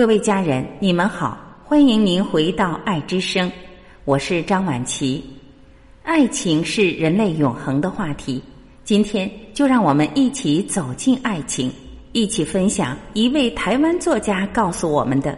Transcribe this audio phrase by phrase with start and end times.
[0.00, 3.52] 各位家人，你们好，欢迎您回到爱之声，
[4.06, 5.22] 我是张晚琪。
[6.02, 8.42] 爱情是人类永恒的话题，
[8.82, 11.70] 今天就让我们一起走进爱情，
[12.12, 15.36] 一起分享一位台湾作家告诉我们的：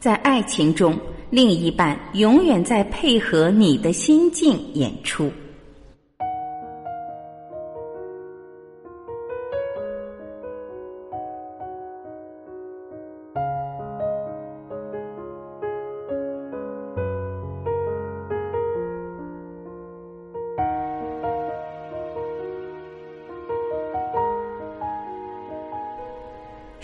[0.00, 0.98] 在爱情中，
[1.30, 5.30] 另一半永远在配合你的心境演出。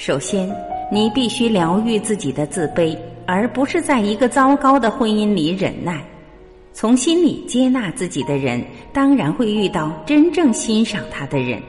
[0.06, 0.48] 首先，
[0.88, 2.96] 你必须疗愈自己的自卑，
[3.26, 6.00] 而不是在一个糟糕的婚姻里忍耐。
[6.72, 11.60] 从心里接纳自己的人，当然会遇到真正欣赏他的人。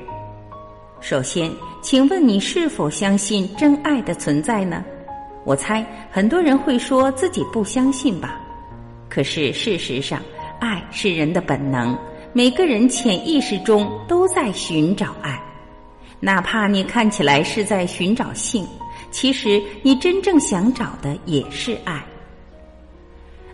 [1.02, 1.52] 首先，
[1.82, 4.86] 请问你是否相信真爱的存在呢？
[5.44, 8.40] 我猜很多人会说自己不相信吧。
[9.10, 10.22] 可是事实上，
[10.60, 11.98] 爱是人的本能，
[12.34, 15.42] 每个人潜意识中都在寻找爱。
[16.20, 18.68] 哪怕你看起来是在寻找性，
[19.12, 22.04] 其实你真正想找的也是爱。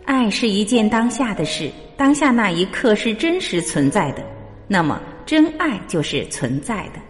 [0.06, 4.24] 爱是一件当下的事，当下那一刻是真实存在的，
[4.68, 7.02] 那么真爱就是存在的。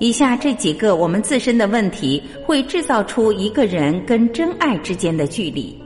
[0.00, 5.80] 以下这几个我们自身的问题，会制造出一个人跟真爱之间的距离：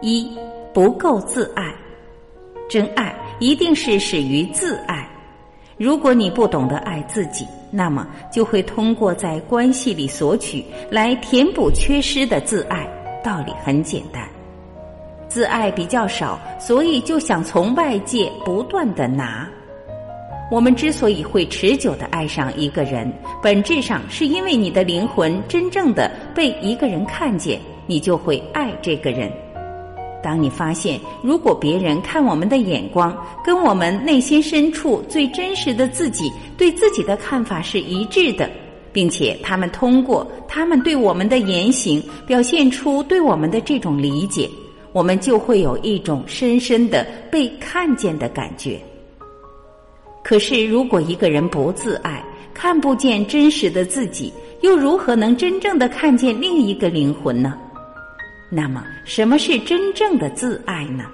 [0.00, 0.30] 一
[0.72, 1.74] 不够自爱，
[2.68, 5.06] 真爱一定是始于自爱。
[5.76, 12.86] 如果你不懂得爱自己，那么就会通过在关系里索取来填补缺失的自爱。
[13.24, 14.28] 道理很简单，
[15.28, 19.48] 自爱比较少，所以就想从外界不断的拿。
[20.50, 23.10] 我们之所以会持久的爱上一个人，
[23.42, 29.32] 本质上是因为你的灵魂真正的被一个人看见，你就会爱这个人。
[30.22, 38.48] 当你发现，如果别人看我们的眼光跟我们内心深处最真实的自己对自己的看法是一致的，
[38.92, 44.48] 并且他们通过他们对我们的言行表现出对我们的这种理解，
[44.92, 48.80] 我们就会有一种深深的被看见的感觉。
[50.22, 52.24] 可是，如果一个人不自爱，
[52.54, 57.58] 看不见真实的自己，又如何能真正的看见另一个灵魂呢？
[58.54, 61.06] 那么，什么是真正的自爱呢？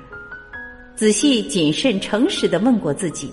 [0.97, 3.31] 仔细、谨慎、诚实的问过自己：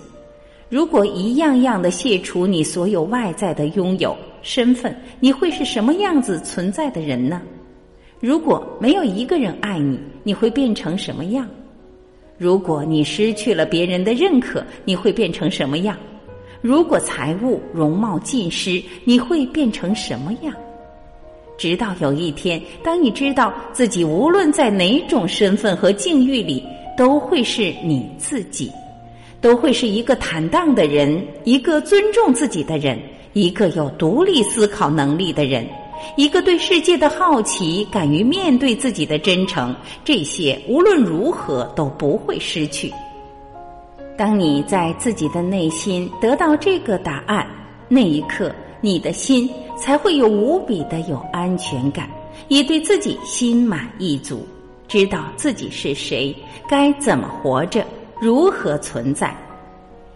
[0.70, 7.42] 如果一样样的卸除你所有外在的拥有身份，你会是什么样子存在的人呢？
[8.20, 11.50] 如果没有一个人爱你，你会变成什么样？
[12.38, 15.98] 如果你失去了别人的认可，你会变成什么样？
[16.62, 20.54] 如果财物、容貌尽失，你会变成什么样？
[21.58, 26.64] 直到有一天，当你知道自己无论在哪种身份和境遇里，
[26.98, 28.72] 都会是你自己，
[29.40, 33.00] 都会是一个坦荡的人，一个尊重自己的人，
[33.34, 35.66] 一个有独立思考能力的人，
[36.18, 42.92] 一个对世界的好奇、敢于面对自己的真诚，这些无论如何都不会失去。
[44.18, 47.48] 当你在自己的内心得到这个答案，
[47.88, 48.54] 那一刻。
[48.82, 49.50] 你的心
[49.86, 52.10] 才会有无比的有安全感，
[52.48, 54.44] 也对自己心满意足，
[54.88, 56.36] 知道自己是谁，
[56.68, 57.86] 该怎么活着，
[58.20, 59.38] 如何存在。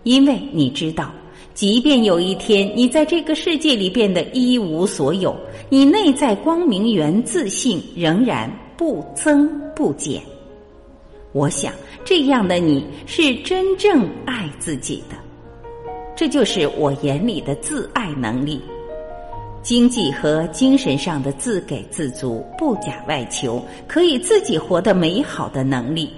[0.02, 1.12] 因为你知道，
[1.54, 5.38] 即便有一天你在这个世界里变得一无所有，
[5.70, 10.20] 你内在光明源自信仍然不增不减。
[11.32, 11.72] 我想，
[12.04, 15.16] 这样的你是真正爱自己的。
[16.16, 18.60] 这就是我眼里的自爱能力，
[19.62, 26.14] 经济和精神上的自给自足，不假外求，可以自己活得美好的能力，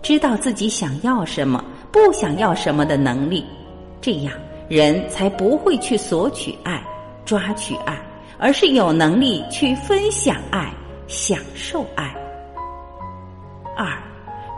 [0.00, 3.44] 知道自己想要什么，不想要什么的能力，
[4.00, 4.32] 这样
[4.68, 6.82] 人才不会去索取爱、
[7.24, 7.98] 抓取爱，
[8.38, 10.72] 而是有能力去分享爱、
[11.08, 12.14] 享受爱。
[13.76, 13.86] 二，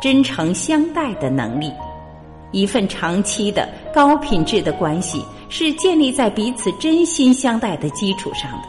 [0.00, 1.72] 真诚相待的能力。
[2.52, 8.68] 一份长期的高品质的关系是建立在彼此真心相待的基础上的。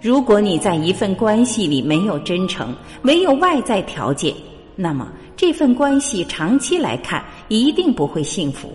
[0.00, 4.32] 如果你在一份关系里没有真诚，没有外在条件，
[4.76, 8.70] 那么这份关系长期来看一定不会幸福，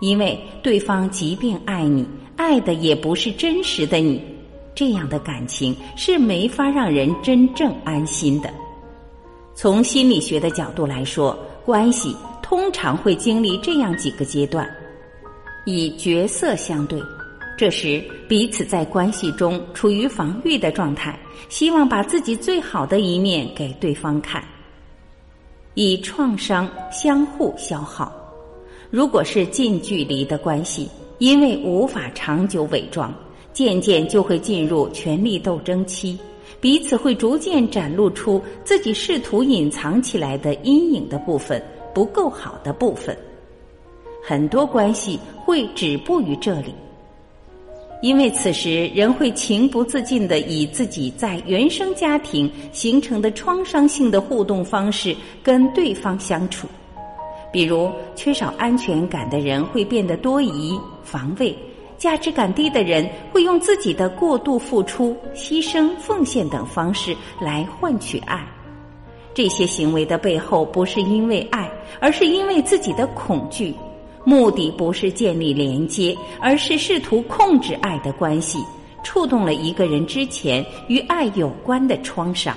[0.00, 2.06] 因为对方即便爱你，
[2.36, 4.22] 爱的也不是真实的你，
[4.74, 8.50] 这样的感情是没法让人真正安心的。
[9.54, 12.14] 从心理学的角度来说，关系。
[12.50, 14.68] 通常会经历这样几个阶段：
[15.66, 17.00] 以角色相对，
[17.56, 21.16] 这时彼此在关系中处于防御的状态，
[21.48, 24.42] 希望把自己最好的一面给对方看，
[25.74, 28.12] 以创伤相互消耗。
[28.90, 33.14] 如果是近距离的关系，因为无法长久伪装，
[33.52, 36.18] 渐渐就会进入权力斗争期，
[36.60, 41.62] 彼此会逐渐展露出自己试图隐藏起来的阴影的部分、
[41.94, 43.16] 不够好的部分。
[44.22, 46.74] 很多关系会止步于这里，
[48.02, 56.68] 因为此时人会情不自禁的以自己在原生家庭形成的创伤性的互动方式跟对方相处。
[57.52, 61.52] 比如，缺少安全感的人会变得多疑、防卫；
[61.98, 68.46] 价值感低的人会用自己的过度付出、牺牲、奉献等方式来换取爱。
[69.32, 73.74] 这些行为的背后不是因为爱，而是因为自己的恐惧。
[74.22, 78.58] 目的不是建立连接，而是试图控制爱的关系，
[79.02, 82.54] 触动了一个人之前与爱有关的创伤。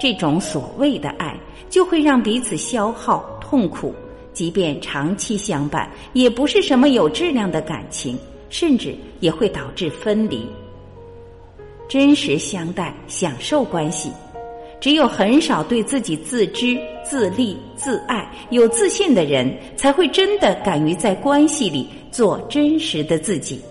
[0.00, 1.38] 这种所谓的爱，
[1.68, 3.94] 就会让彼此消耗痛苦，
[4.32, 8.18] 即便长期相伴，也不是什么有质量的感情，
[8.48, 10.46] 甚至也会导致分离。
[11.88, 14.10] 真实相待，享受关系。
[14.84, 23.62] 只有很少对自己自知、自立、自爱有自信的人，才会真的敢于在关系里做真实的自己，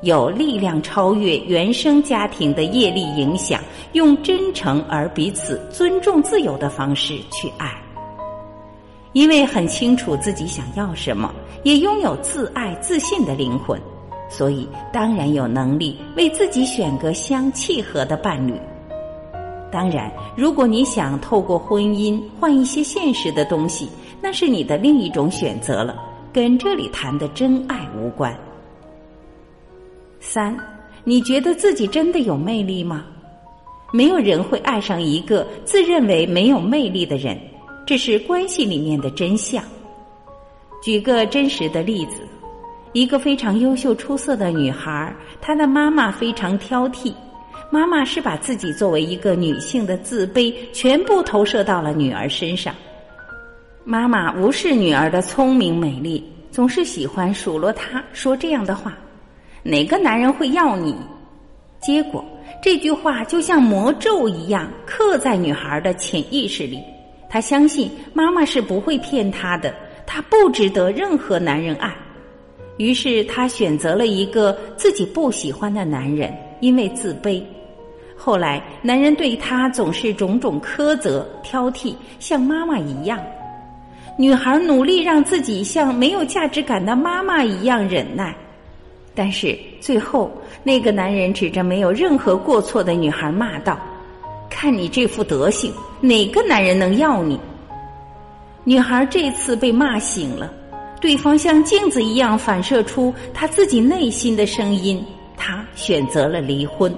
[0.00, 3.60] 有力量超越原生家庭的业力影响，
[3.92, 7.70] 用真诚而彼此尊重、自由的方式去爱。
[9.12, 11.30] 因为很清楚自己想要什么，
[11.62, 13.78] 也拥有自爱、自信的灵魂，
[14.30, 18.58] 所以当然有能力为自己选个相契合的伴侣。
[19.74, 23.88] 当然，如果你想透过婚姻换一些现实的东西，
[24.20, 26.00] 那是你的另一种选择了，
[26.32, 28.32] 跟这里谈的真爱无关。
[30.20, 30.56] 三，
[31.02, 33.04] 你觉得自己真的有魅力吗？
[33.92, 37.36] 没有人会爱上一个自认为没有魅力的人，
[37.84, 39.60] 这是关系里面的真相。
[40.84, 42.18] 举个真实的例子，
[42.92, 47.12] 一个非常优秀出色的女孩，她的妈妈非常挑剔。
[47.74, 52.72] 妈妈是把自己作为一个女性的自卑全部投射到了女儿身上。
[53.82, 56.22] 妈妈无视女儿的聪明美丽，
[56.52, 58.96] 总是喜欢数落她，说这样的话
[59.64, 60.94] ：“哪个男人会要你？”
[61.82, 62.24] 结果
[62.62, 66.78] 这句话就像魔咒一样刻在女孩的潜意识里。
[67.28, 69.74] 她相信妈妈是不会骗她的，
[70.06, 71.92] 她不值得任何男人爱。
[72.76, 76.32] 于是她选择了一个自己不喜欢的男人。
[76.60, 77.42] 因为自卑，
[78.24, 83.20] 后来男人对她总是种种苛责、挑剔，像妈妈一样。
[84.16, 88.34] 女孩努力让自己像没有价值感的妈妈一样忍耐，
[89.14, 90.30] 但是最后
[90.62, 93.78] 那个男人指着没有任何过错的女孩骂道
[94.48, 97.38] ：“看你这副德行，哪个男人能要你？”
[98.64, 100.50] 女孩这次被骂醒了，
[100.98, 105.04] 对方像镜子一样反射出她自己内心的声音。
[105.36, 106.90] 她选择了离婚，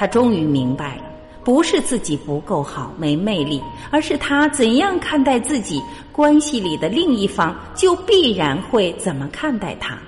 [0.00, 1.02] 他终于明白了，
[1.44, 5.78] 不是自己不够好、没魅力，而是他怎样看待自己，
[6.10, 9.98] 关系里的另一方就必然会怎么看待他。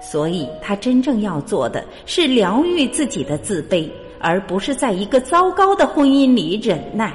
[0.00, 7.12] 所以，他真正要做的是疗愈自己的自卑，而不是在一个糟糕的婚姻里忍耐。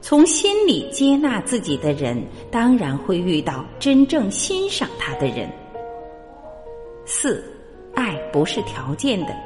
[0.00, 5.50] 从心里接纳自己的人，当然会遇到真正欣赏他的人。
[7.04, 7.44] 四。
[7.94, 9.36] 爱不是条件的，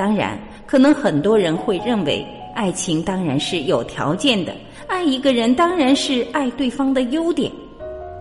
[0.00, 4.54] 当然，可能很多人会认为，爱情当然是有条件的，
[4.86, 7.52] 爱一个人当然是爱对方的优点。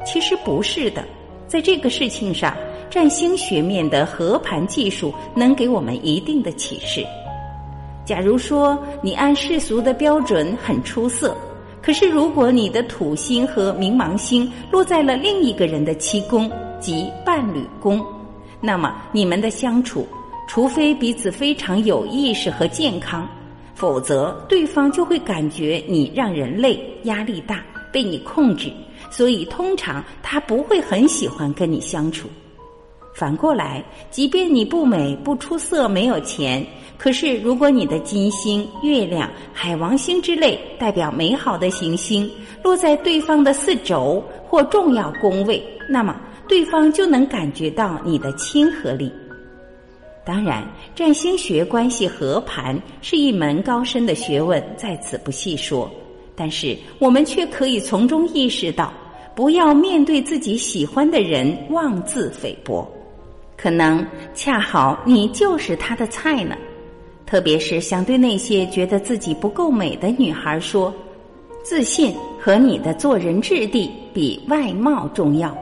[0.05, 1.05] 其实不是的，
[1.47, 2.53] 在这个事情上，
[2.89, 7.01] 占星学面的合盘技术能给我们一定的启示。
[8.03, 11.33] 假如说你按世俗的标准很出色，
[11.81, 18.05] 可是如果你的土星和冥王星落在了另一个人的七宫，即伴侣宫。
[18.59, 20.05] 那么你们的相处，
[20.49, 23.29] 除非彼此非常有意识和健康，
[23.75, 28.71] 否则对方就会感觉你让人累、压力大、被你控制，
[29.11, 32.27] 所以通常他不会很喜欢跟你相处。
[33.13, 36.65] 反过来，即便你不美、不出色、没有钱，
[36.97, 42.27] 可是如果你的金星、月亮、海王星之类代表美好的行星
[42.63, 46.19] 落在对方的四轴或重要宫位，那么。
[46.47, 49.11] 对方就能感觉到你的亲和力。
[50.29, 55.89] 当然，占星学关系合盘是一门高深的学问，在此不细说。
[56.35, 58.93] 但是，我们却可以从中意识到，
[59.33, 62.87] 不要面对自己喜欢的人妄自菲薄。
[63.57, 64.05] 可能
[64.35, 66.55] 恰好你就是他的菜呢。
[67.25, 70.93] 特别是想对那些觉得自己不够美的女孩说：
[71.63, 75.57] 自信和你的做人质地比外貌重要。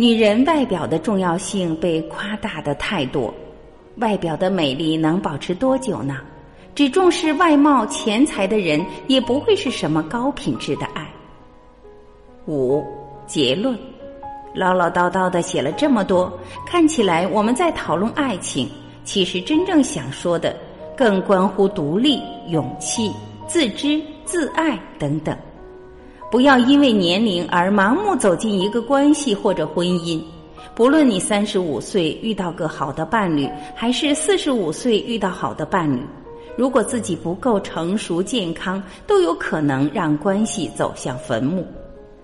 [0.00, 3.34] 女人外表的重要性被夸大的太多，
[3.96, 6.20] 外表的美丽能保持多久呢？
[6.74, 11.06] 只重视外貌、钱财的人，也不会是什么高品质的爱。
[12.46, 12.82] 五
[13.26, 13.78] 结论，
[14.54, 16.32] 唠唠叨叨的写了这么多，
[16.66, 18.66] 看起来我们在讨论爱情，
[19.04, 20.56] 其实真正想说的，
[20.96, 23.12] 更关乎独立、勇气、
[23.46, 25.36] 自知、自爱等等。
[26.30, 30.22] 不要因为年龄而盲目走进一个关系或者婚姻。
[30.76, 36.00] 不论你三十五岁遇到个好的伴侣，还是四十五岁遇到好的伴侣。
[36.56, 41.66] 如果自己不够成熟健康，都有可能让关系走向坟墓。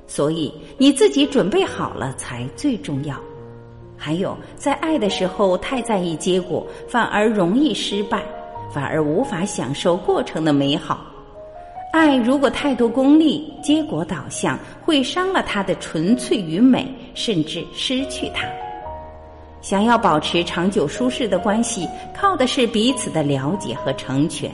[0.06, 3.16] 所以你自己准备好了才最重要。
[3.96, 8.22] 还有，在爱的时候太在意结果，反而容易失败，
[8.72, 11.04] 反而无法享受过程的美好。
[11.96, 18.46] 爱如果太多功利、结果导向，会伤了它的纯粹与美，甚至失去它。
[19.62, 24.50] 想要保持长久舒适的关系，靠的是彼此的了解和成全。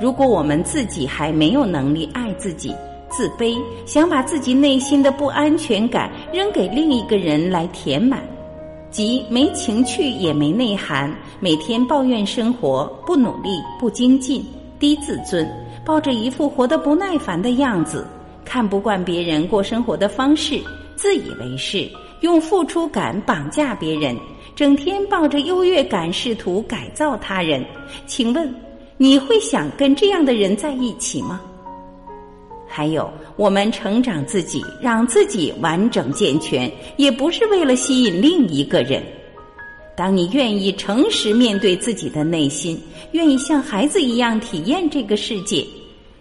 [0.00, 2.72] 如果我们自己还没有能力爱自己，
[3.10, 8.22] 自卑，想把自己内心的不安全感扔给另一个人来填满，
[8.88, 13.50] 即没情趣也没内涵，每天抱怨生活，不努力，
[13.80, 14.46] 不精进，
[14.78, 15.44] 低自尊，
[15.86, 18.04] 抱着一副活得不耐烦的样子，
[18.44, 20.60] 看不惯别人过生活的方式，
[20.96, 21.88] 自以为是。
[22.22, 24.16] 用付出感绑架别人，
[24.56, 27.64] 整天抱着优越感试图改造他人，
[28.06, 28.52] 请问
[28.96, 31.40] 你会想跟这样的人在一起吗？
[32.66, 39.02] 还有，我们成长自己，让自己完整健全，也不是为了吸引另一个人。
[39.94, 45.64] 当你愿意诚实面对自己的内心，愿意像孩子一样体验这个世界。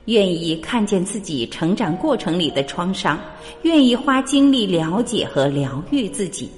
[0.06, 3.20] 愿意看见自己成长过程里的创伤，
[3.64, 6.50] 愿意花精力了解和疗愈自己，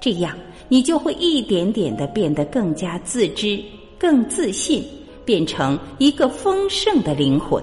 [0.00, 0.36] 这样
[0.68, 3.62] 你就会一点点的变得更加自知、
[3.98, 4.82] 更自信，
[5.24, 7.62] 变成一个丰盛的灵魂。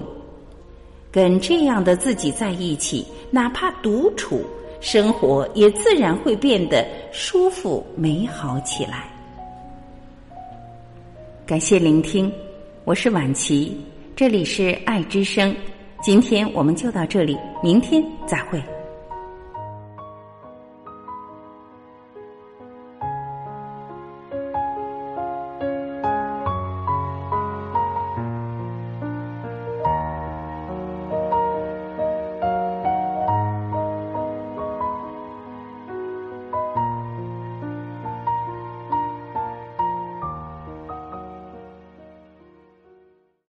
[1.10, 4.44] 跟这样的自己在一起，哪怕独处，
[4.80, 9.08] 生活也自然会变得舒服美好起来。
[11.46, 12.32] 感谢聆听，
[12.84, 13.76] 我是晚琪。
[14.16, 15.52] 这里是爱之声，
[16.00, 18.62] 今天我们就到这里，明天再会。